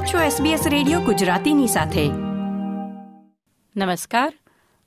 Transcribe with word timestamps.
આપ 0.00 0.06
છો 0.06 0.44
SBS 0.44 0.68
radio 0.68 1.00
ગુજરાતીની 1.00 1.66
સાથે. 1.66 2.08
નમસ્કાર. 3.76 4.32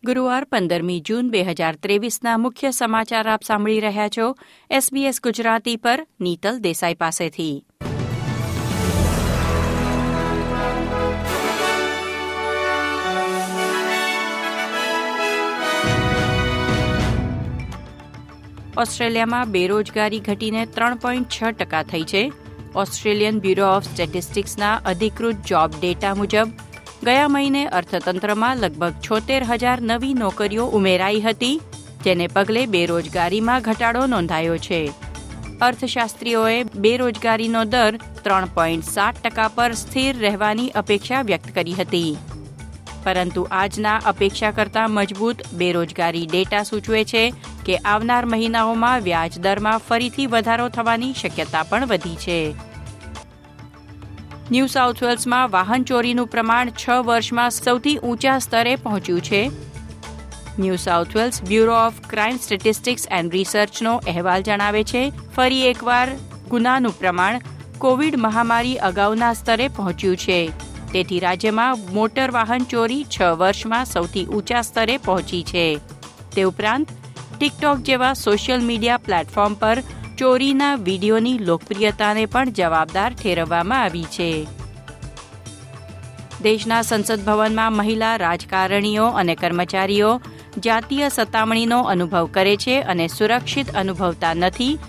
ગુરુવાર 0.06 0.44
પંદરમી 0.44 1.00
જૂન 1.00 1.30
બે 1.30 1.44
હજાર 1.44 1.76
ત્રેવીસના 1.76 2.38
મુખ્ય 2.38 2.72
સમાચાર 2.72 3.30
આપ 3.30 3.44
સાંભળી 3.44 3.80
રહ્યા 3.80 4.08
છો 4.08 4.36
SBS 4.72 5.14
ગુજરાતી 5.24 5.76
પર 5.76 6.08
નીતલ 6.22 6.60
દેસાઈ 6.60 6.94
પાસેથી. 6.94 7.66
ઓસ્ટ્રેલિયામાં 18.78 19.52
બેરોજગારી 19.52 20.20
ઘટીને 20.20 20.66
ત્રણ 20.66 20.96
પોઈન્ટ 20.96 21.28
છ 21.30 21.44
ટકા 21.44 21.84
થઈ 21.84 22.02
છે. 22.02 22.43
ઓસ્ટ્રેલિયન 22.76 23.40
બ્યુરો 23.40 23.66
ઓફ 23.76 23.84
સ્ટેટિસ્ટિક્સના 23.84 24.82
અધિકૃત 24.86 25.36
જોબ 25.46 25.72
ડેટા 25.80 26.14
મુજબ, 26.16 26.48
ગયા 27.04 27.28
મહિને 27.28 27.68
અર્થતંત્રમાં 27.68 28.58
લગભગ 28.58 28.92
છોતેર 28.92 29.44
હજાર 29.44 29.82
નવી 29.82 30.14
નોકરીઓ 30.14 30.66
ઉમેરાઈ 30.66 31.22
હતી, 31.22 31.62
જેને 32.04 32.28
પગલે 32.28 32.66
બેરોજગારીમાં 32.66 33.62
ઘટાડો 33.62 34.06
નોંધાયો 34.06 34.58
છે. 34.58 34.92
અર્થશાસ્ત્રીઓએ 35.62 36.64
બેરોજગારીનો 36.64 37.64
દર 37.64 37.98
ત્રણ 38.24 38.46
પોઈન્ટ 38.46 38.84
સાત 38.84 39.16
ટકા 39.24 39.48
પર 39.48 39.74
સ્થિર 39.74 40.18
રહેવાની 40.18 40.70
અપેક્ષા 40.70 41.22
વ્યક્ત 41.22 41.56
કરી 41.56 41.74
હતી. 41.74 42.18
પરંતુ 43.04 43.48
આજના 43.52 44.02
અપેક્ષા 44.06 44.52
કરતાં 44.52 44.92
મજબૂત 44.92 45.36
બેરોજગારી 45.54 46.26
ડેટા 46.26 46.64
સૂચવે 46.64 47.04
છે 47.04 47.34
કે 47.66 47.78
આવનાર 47.78 48.26
મહિનાઓમાં 48.26 49.00
વ્યાજ 49.00 49.40
દરમાં 49.40 49.78
ફરીથી 49.78 50.28
વધારો 50.28 50.70
થવાની 50.70 51.14
શક્યતા 51.14 51.64
પણ 51.64 51.86
વધી 51.86 52.16
છે. 52.16 52.56
ન્યૂ 54.52 54.68
સાઉથ 54.68 55.04
વેલ્સમાં 55.04 55.52
વાહન 55.52 55.84
ચોરીનું 55.84 56.28
પ્રમાણ 56.28 56.70
છ 56.70 56.90
વર્ષમાં 56.90 57.50
સૌથી 57.50 57.98
ઊંચા 57.98 58.40
સ્તરે 58.40 58.76
પહોંચ્યું 58.76 59.22
છે. 59.22 59.52
New 60.60 60.76
South 60.76 61.16
Wales 61.16 61.44
Bureau 61.44 61.76
of 61.76 62.02
Crime 62.10 62.38
Statistics 62.38 63.08
and 63.12 63.32
રિસર્ચનો 63.32 63.94
અહેવાલ 63.98 64.44
જણાવે 64.44 64.84
છે, 64.84 65.12
ફરી 65.36 65.68
એકવાર 65.68 66.10
ગુનાનું 66.50 67.00
પ્રમાણ 67.00 67.42
કોવિડ 67.78 68.16
મહામારી 68.18 68.78
અગાઉના 68.78 69.34
સ્તરે 69.34 69.68
પહોંચ્યું 69.68 70.18
છે. 70.18 70.52
તેથી 70.94 71.20
રાજ્યમાં 71.20 71.80
મોટર 71.94 72.32
વાહન 72.32 72.64
ચોરી 72.64 73.06
છ 73.06 73.22
વર્ષમાં 73.22 73.86
સૌથી 73.86 74.26
ઊંચા 74.26 74.62
સ્તરે 74.62 74.98
પહોંચી 74.98 75.44
છે. 75.44 75.80
તે 76.36 76.44
ઉપરાંત 76.44 76.88
ટિકટોક 77.36 77.80
જેવા 77.88 78.14
સોશિયલ 78.16 78.62
મીડિયા 78.70 79.04
પ્લેટફોર્મ 79.06 79.56
પર 79.62 79.80
ચોરીના 80.18 80.74
વિડીયોની 80.88 81.38
લોકપ્રિયતાને 81.48 82.26
પણ 82.34 82.54
જવાબદાર 82.60 83.12
ઠેરવવામાં 83.14 83.84
આવી 83.84 84.06
છે. 84.16 84.30
દેશના 86.44 86.82
સંસદ 86.82 87.26
ભવનમાં 87.26 87.78
મહિલા 87.80 88.16
રાજકારણીઓ 88.18 89.08
અને 89.22 89.36
કર્મચારીઓ 89.36 90.12
જાતીય 90.60 91.10
સતામણીનો 91.10 91.80
અનુભવ 91.94 92.26
કરે 92.32 92.56
છે 92.58 92.76
અને 92.94 93.06
સુરક્ષિત 93.08 93.76
અનુભવતા 93.82 94.34
નથી 94.34 94.80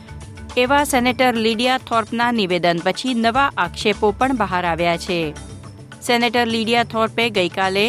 એવા 0.57 0.85
સેનેટર 0.85 1.35
લીડિયા 1.45 1.85
થોર્પના 1.89 2.33
નિવેદન 2.33 2.81
પછી 2.85 3.15
નવા 3.17 3.51
આક્ષેપો 3.57 4.13
પણ 4.19 4.37
બહાર 4.37 4.65
આવ્યા 4.67 4.97
છે. 4.97 5.21
સેનેટર 6.03 6.47
લીડિયા 6.47 6.91
થોર્પે 6.93 7.25
ગઈકાલે 7.31 7.87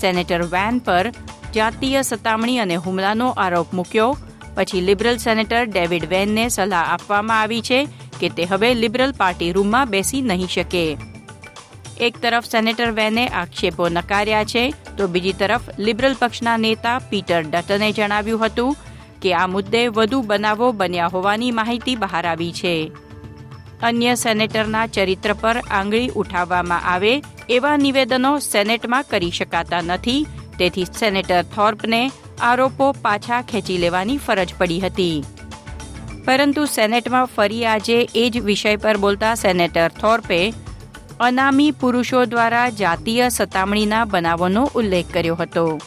સેનેટર 0.00 0.42
વેન 0.54 0.78
પર 0.80 1.06
જાતીય 1.54 2.02
સતામણી 2.02 2.58
અને 2.58 2.76
હુમલાનો 2.76 3.28
આરોપ 3.36 3.72
મૂક્યો. 3.72 4.16
પછી 4.56 4.80
લિબરલ 4.80 5.18
સેનેટર 5.18 5.62
ડેવિડ 5.66 6.04
વેનને 6.04 6.48
સલાહ 6.48 6.84
આપવામાં 6.92 7.40
આવી 7.40 7.60
છે 7.60 7.80
કે 8.20 8.28
તે 8.28 8.44
હવે 8.44 8.74
લિબરલ 8.74 9.12
પાર્ટી 9.12 9.52
રૂમમાં 9.52 9.88
બેસી 9.88 10.22
નહીં 10.22 10.48
શકે. 10.48 10.84
એક 12.00 12.18
તરફ 12.18 12.46
સેનેટર 12.46 12.90
વેને 12.90 13.24
આક્ષેપો 13.28 13.88
નકાર્યા 13.88 14.44
છે, 14.44 14.74
તો 14.96 15.08
બીજી 15.08 15.32
તરફ 15.32 15.66
લિબરલ 15.78 16.14
પક્ષના 16.14 16.56
નેતા 16.56 17.00
પીટર 17.10 17.42
ડટને 17.42 17.92
જણાવ્યું 17.92 18.44
હતું 18.44 18.76
કે 19.20 19.34
આ 19.34 19.46
મુદ્દે 19.46 19.82
વધુ 19.88 20.22
બનાવો 20.22 20.72
બન્યા 20.72 21.08
હોવાની 21.08 21.52
માહિતી 21.52 21.96
બહાર 21.96 22.26
આવી 22.26 22.52
છે. 22.52 22.92
અન્ય 23.82 24.14
સેનેટરના 24.16 24.86
ચરિત્ર 24.86 25.32
પર 25.34 25.58
આંગળી 25.70 26.10
ઉઠાવવામાં 26.14 26.86
આવે 26.86 27.22
એવા 27.48 27.76
નિવેદનો 27.76 28.32
સેનેટમાં 28.38 29.08
કરી 29.10 29.30
શકાતા 29.30 29.80
નથી 29.80 30.26
તેથી 30.58 30.84
સેનેટર 30.84 31.42
થોર્પને 31.42 32.10
આરોપો 32.40 32.92
પાછા 32.92 33.42
ખેંચી 33.42 33.78
લેવાની 33.78 34.18
ફરજ 34.18 34.54
પડી 34.58 34.80
હતી. 34.80 35.24
પરંતુ 36.24 36.64
સેનેટમાં 36.64 37.26
ફરી 37.26 37.66
આજે 37.66 38.08
એ 38.14 38.30
જ 38.30 38.38
વિષય 38.38 38.76
પર 38.76 38.96
બોલતા 38.96 39.34
સેનેટર 39.34 39.88
થોર્પે 39.88 40.52
અનામી 41.20 41.70
પુરુષો 41.70 42.24
દ્વારા 42.24 42.68
જાતીય 42.68 43.28
સતામણીના 43.28 44.04
બનાવોનો 44.04 44.70
ઉલ્લેખ 44.74 45.14
કર્યો 45.14 45.34
હતો. 45.34 45.80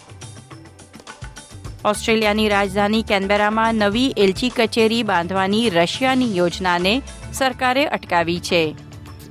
ઓસ્ટ્રેલિયાની 1.85 2.49
રાજધાની 2.49 3.01
કેનબેરામાં 3.01 3.75
નવી 3.75 4.13
એલચી 4.17 4.49
કચેરી 4.49 5.03
બાંધવાની 5.03 5.69
રશિયાની 5.69 6.37
યોજનાને 6.37 7.01
સરકારે 7.33 7.85
અટકાવી 7.85 8.39
છે. 8.39 8.75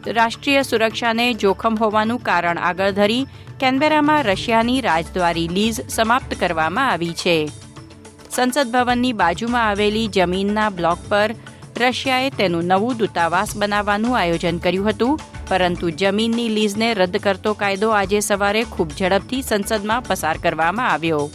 રાષ્ટ્રીય 0.07 0.63
સુરક્ષાને 0.63 1.35
જોખમ 1.35 1.77
હોવાનું 1.77 2.19
કારણ 2.19 2.59
આગળ 2.59 2.93
ધરી 2.93 3.27
કેનબેરામાં 3.59 4.25
રશિયાની 4.25 4.81
રાજદ્વારી 4.81 5.49
લીઝ 5.49 5.81
સમાપ્ત 5.89 6.35
કરવામાં 6.35 6.91
આવી 6.91 7.13
છે. 7.13 7.51
સંસદ 8.31 8.73
ભવનની 8.73 9.13
બાજુમાં 9.13 9.69
આવેલી 9.69 10.09
જમીનના 10.09 10.71
બ્લોક 10.71 10.99
પર 11.09 11.35
રશિયાએ 11.81 12.31
તેનું 12.31 12.65
નવું 12.65 12.99
દૂતાવાસ 12.99 13.57
બનાવવાનું 13.57 14.17
આયોજન 14.17 14.59
કર્યું 14.59 14.89
હતું, 14.89 15.21
પરંતુ 15.49 15.91
જમીનની 15.91 16.49
લીઝને 16.49 16.95
રદ 16.95 17.21
કરતો 17.21 17.55
કાયદો 17.55 17.91
આજે 17.91 18.21
સવારે 18.21 18.65
ખૂબ 18.65 18.91
ઝડપથી 18.93 19.43
સંસદમાં 19.43 20.03
પસાર 20.03 20.39
કરવામાં 20.39 20.93
આવ્યો. 20.93 21.31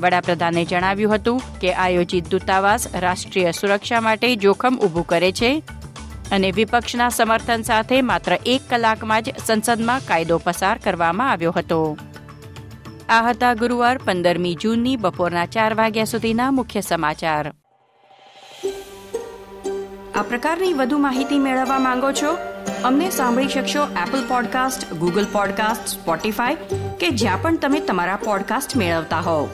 વડાપ્રધાને 0.00 0.64
જણાવ્યું 0.64 1.14
હતું 1.14 1.42
કે 1.60 1.74
આયોજિત 1.74 2.30
દૂતાવાસ 2.30 2.88
રાષ્ટ્રીય 2.94 3.52
સુરક્ષા 3.52 4.00
માટે 4.00 4.36
જોખમ 4.36 4.78
ઊભું 4.78 5.06
કરે 5.06 5.32
છે 5.32 5.62
અને 6.32 6.52
વિપક્ષના 6.52 7.08
સમર્થન 7.08 7.62
સાથે 7.62 8.02
માત્ર 8.02 8.38
એક 8.46 8.62
કલાકમાં 8.70 9.22
જ 9.22 9.30
સંસદમાં 9.46 10.00
કાયદો 10.08 10.38
પસાર 10.38 10.78
કરવામાં 10.78 11.30
આવ્યો 11.30 11.52
હતો. 11.52 11.96
આ 13.08 13.28
હતા 13.28 13.54
ગુરુવાર 13.54 13.98
પંદરમી 13.98 14.54
જૂનની 14.54 14.96
બપોરના 14.96 15.46
ચાર 15.46 15.74
વાગ્યા 15.74 16.04
સુધીના 16.04 16.50
મુખ્ય 16.50 16.80
સમાચાર. 16.80 17.52
આ 20.14 20.22
પ્રકારની 20.22 20.72
વધુ 20.72 20.98
માહિતી 20.98 21.38
મેળવવા 21.38 21.78
માંગો 21.78 22.12
છો? 22.12 22.38
અમને 22.84 23.10
સાંભળી 23.10 23.48
શકશો 23.48 23.82
Apple 23.84 24.28
podcast 24.28 24.92
Google 24.92 25.26
podcast 25.32 25.86
Spotify 25.86 26.54
કે 27.00 27.10
જ્યાં 27.10 27.42
પણ 27.42 27.56
તમે 27.56 27.80
તમારા 27.80 28.16
પોડકાસ્ટ 28.16 28.76
મેળવતા 28.76 29.20
હોવ. 29.20 29.48